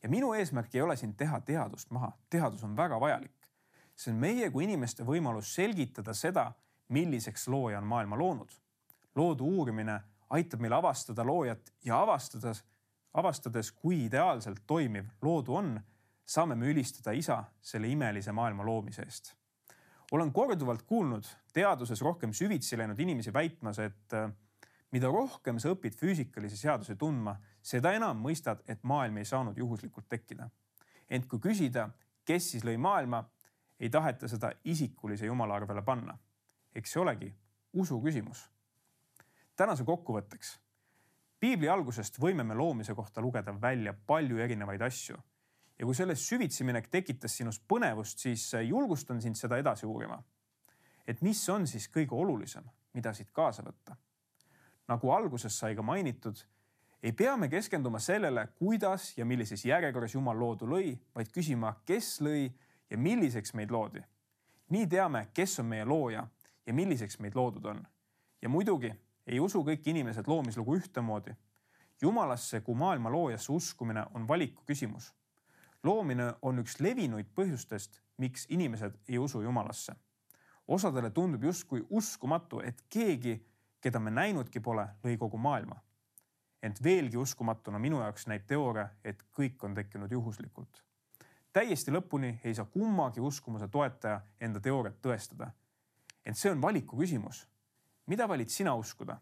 ja 0.03 0.09
minu 0.09 0.33
eesmärk 0.35 0.75
ei 0.75 0.83
ole 0.83 0.97
siin 0.97 1.15
teha 1.15 1.41
teadust 1.41 1.91
maha, 1.91 2.13
teadus 2.31 2.65
on 2.65 2.77
väga 2.77 3.01
vajalik. 3.01 3.49
see 3.97 4.13
on 4.13 4.19
meie 4.19 4.51
kui 4.51 4.65
inimeste 4.65 5.05
võimalus 5.05 5.55
selgitada 5.55 6.15
seda, 6.15 6.53
milliseks 6.89 7.49
looja 7.49 7.79
on 7.79 7.87
maailma 7.87 8.19
loonud. 8.19 8.51
loodu 9.15 9.45
uurimine 9.45 10.01
aitab 10.31 10.61
meil 10.61 10.73
avastada 10.73 11.25
loojat 11.25 11.73
ja 11.85 12.01
avastades, 12.03 12.65
avastades, 13.15 13.73
kui 13.73 14.05
ideaalselt 14.05 14.63
toimiv 14.67 15.09
loodu 15.23 15.55
on, 15.55 15.81
saame 16.27 16.55
me 16.55 16.71
ülistada 16.71 17.13
isa 17.13 17.45
selle 17.61 17.89
imelise 17.89 18.33
maailma 18.33 18.65
loomise 18.65 19.03
eest. 19.03 19.35
olen 20.13 20.33
korduvalt 20.33 20.83
kuulnud 20.83 21.25
teaduses 21.53 22.03
rohkem 22.03 22.33
süvitsi 22.33 22.79
läinud 22.79 22.99
inimesi 22.99 23.33
väitmas, 23.33 23.79
et 23.79 24.13
äh, 24.15 24.31
mida 24.93 25.09
rohkem 25.09 25.59
sa 25.61 25.73
õpid 25.73 25.97
füüsikalisi 25.97 26.57
seadusi 26.57 26.97
tundma, 27.01 27.37
seda 27.63 27.93
enam 27.97 28.21
mõistad, 28.21 28.61
et 28.69 28.83
maailm 28.85 29.17
ei 29.17 29.25
saanud 29.25 29.59
juhuslikult 29.59 30.09
tekkida. 30.09 30.51
ent 31.11 31.27
kui 31.29 31.39
küsida, 31.39 31.91
kes 32.25 32.51
siis 32.51 32.65
lõi 32.65 32.77
maailma, 32.79 33.25
ei 33.81 33.91
taheta 33.91 34.29
seda 34.29 34.53
isikulise 34.65 35.27
jumala 35.27 35.55
arvele 35.55 35.83
panna. 35.83 36.19
eks 36.75 36.93
see 36.93 37.01
olegi 37.01 37.35
usu 37.73 38.01
küsimus. 38.01 38.51
tänase 39.57 39.85
kokkuvõtteks. 39.85 40.59
piibli 41.41 41.69
algusest 41.69 42.19
võime 42.19 42.45
me 42.45 42.55
loomise 42.55 42.95
kohta 42.95 43.21
lugeda 43.21 43.61
välja 43.61 43.93
palju 43.93 44.39
erinevaid 44.39 44.83
asju. 44.83 45.17
Ja 45.79 45.87
kui 45.87 45.95
selles 45.95 46.29
süvitsi 46.29 46.65
minek 46.65 46.89
tekitas 46.89 47.37
sinus 47.37 47.59
põnevust, 47.61 48.19
siis 48.19 48.53
julgustan 48.69 49.21
sind 49.23 49.37
seda 49.37 49.59
edasi 49.59 49.87
uurima. 49.87 50.23
et 51.07 51.23
mis 51.23 51.49
on 51.49 51.67
siis 51.67 51.89
kõige 51.89 52.15
olulisem, 52.15 52.65
mida 52.95 53.13
siit 53.13 53.31
kaasa 53.33 53.63
võtta 53.63 53.97
nagu 54.89 55.11
alguses 55.11 55.59
sai 55.59 55.77
ka 55.77 55.83
mainitud, 55.83 56.37
ei 57.03 57.13
pea 57.13 57.37
me 57.37 57.49
keskenduma 57.49 57.99
sellele, 57.99 58.47
kuidas 58.59 59.13
ja 59.19 59.25
millises 59.27 59.65
järjekorras 59.65 60.15
Jumal 60.15 60.39
loodu 60.39 60.69
lõi, 60.71 60.93
vaid 61.15 61.31
küsima, 61.35 61.75
kes 61.87 62.21
lõi 62.23 62.51
ja 62.91 62.99
milliseks 62.99 63.55
meid 63.59 63.71
loodi. 63.71 64.03
nii 64.73 64.87
teame, 64.89 65.27
kes 65.35 65.59
on 65.61 65.67
meie 65.69 65.85
looja 65.85 66.27
ja 66.67 66.75
milliseks 66.75 67.19
meid 67.19 67.35
loodud 67.35 67.65
on. 67.65 67.87
ja 68.43 68.49
muidugi 68.49 68.93
ei 69.27 69.41
usu 69.41 69.63
kõik 69.65 69.87
inimesed 69.87 70.27
loomislugu 70.27 70.77
ühtemoodi. 70.77 71.35
Jumalasse 72.03 72.61
kui 72.61 72.75
maailma 72.75 73.11
loojasse 73.11 73.53
uskumine 73.53 74.05
on 74.15 74.29
valiku 74.29 74.63
küsimus. 74.67 75.13
Loomine 75.83 76.35
on 76.43 76.59
üks 76.63 76.79
levinuid 76.81 77.31
põhjustest, 77.35 78.01
miks 78.19 78.47
inimesed 78.49 78.99
ei 79.09 79.19
usu 79.19 79.43
Jumalasse. 79.43 79.95
osadele 80.69 81.11
tundub 81.11 81.43
justkui 81.45 81.87
uskumatu, 81.91 82.61
et 82.61 82.85
keegi 82.89 83.47
keda 83.81 83.99
me 83.99 84.11
näinudki 84.11 84.61
pole, 84.61 84.87
lõi 85.05 85.17
kogu 85.19 85.39
maailma. 85.39 85.77
ent 86.63 86.83
veelgi 86.83 87.17
uskumatuna 87.17 87.79
minu 87.79 87.99
jaoks 88.01 88.27
näib 88.31 88.45
teooria, 88.47 88.89
et 89.05 89.25
kõik 89.39 89.65
on 89.65 89.75
tekkinud 89.75 90.13
juhuslikult. 90.13 90.85
täiesti 91.53 91.91
lõpuni 91.91 92.39
ei 92.45 92.55
saa 92.55 92.65
kummagi 92.65 93.21
uskumuse 93.21 93.69
toetaja 93.69 94.21
enda 94.41 94.61
teooriat 94.61 95.03
tõestada. 95.03 95.51
ent 96.27 96.37
see 96.37 96.51
on 96.51 96.63
valiku 96.63 96.97
küsimus. 96.97 97.49
mida 98.07 98.29
valid 98.29 98.49
sina 98.49 98.75
uskuda? 98.75 99.21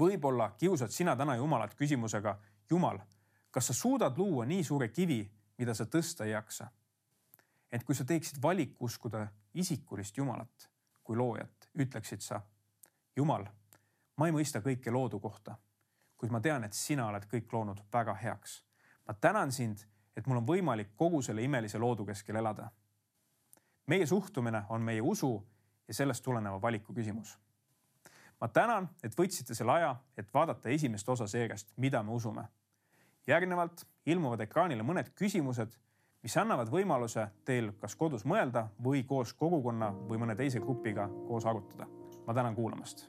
võib-olla 0.00 0.50
kiusad 0.56 0.90
sina 0.90 1.16
täna 1.16 1.36
Jumalat 1.36 1.74
küsimusega, 1.74 2.38
Jumal, 2.70 2.98
kas 3.50 3.66
sa 3.66 3.74
suudad 3.74 4.18
luua 4.18 4.46
nii 4.46 4.64
suure 4.64 4.88
kivi, 4.88 5.24
mida 5.58 5.74
sa 5.74 5.84
tõsta 5.84 6.24
ei 6.24 6.32
jaksa? 6.32 6.70
et 7.72 7.84
kui 7.84 7.94
sa 7.94 8.04
teeksid 8.04 8.42
valiku 8.42 8.84
uskuda 8.84 9.28
isikulist 9.54 10.16
Jumalat 10.16 10.70
kui 11.04 11.16
loojat, 11.16 11.68
ütleksid 11.78 12.20
sa 12.22 12.40
Jumal, 13.16 13.44
ma 14.16 14.26
ei 14.28 14.32
mõista 14.34 14.60
kõike 14.62 14.92
loodu 14.94 15.18
kohta, 15.20 15.56
kuid 16.18 16.30
ma 16.30 16.40
tean, 16.40 16.64
et 16.64 16.76
sina 16.76 17.08
oled 17.10 17.24
kõik 17.26 17.52
loonud 17.52 17.80
väga 17.92 18.14
heaks. 18.14 18.62
ma 19.06 19.14
tänan 19.14 19.52
sind, 19.52 19.78
et 20.16 20.26
mul 20.26 20.38
on 20.38 20.46
võimalik 20.46 20.92
kogu 20.96 21.22
selle 21.22 21.42
imelise 21.42 21.78
loodu 21.78 22.06
keskel 22.06 22.36
elada. 22.36 22.70
meie 23.86 24.06
suhtumine 24.06 24.62
on 24.68 24.82
meie 24.82 25.00
usu 25.00 25.46
ja 25.88 25.94
sellest 25.94 26.24
tuleneva 26.24 26.62
valiku 26.62 26.94
küsimus. 26.94 27.38
ma 28.40 28.48
tänan, 28.48 28.88
et 29.02 29.18
võtsite 29.18 29.54
selle 29.54 29.72
aja, 29.72 29.96
et 30.16 30.34
vaadata 30.34 30.68
esimest 30.68 31.08
osa 31.08 31.26
seeriast, 31.26 31.72
mida 31.76 32.02
me 32.02 32.12
usume. 32.12 32.44
Järgnevalt 33.26 33.84
ilmuvad 34.06 34.40
ekraanile 34.46 34.82
mõned 34.86 35.12
küsimused, 35.14 35.76
mis 36.22 36.36
annavad 36.36 36.68
võimaluse 36.72 37.28
teil 37.44 37.72
kas 37.80 37.96
kodus 37.96 38.26
mõelda 38.28 38.68
või 38.84 39.04
koos 39.08 39.32
kogukonna 39.34 39.92
või 40.08 40.20
mõne 40.20 40.36
teise 40.36 40.60
grupiga 40.60 41.08
koos 41.28 41.46
arutada. 41.46 41.88
Ma 42.26 42.34
tänan 42.34 42.54
kuulamast 42.54 43.08